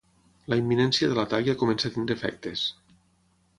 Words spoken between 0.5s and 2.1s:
La imminència de l’atac ja comença a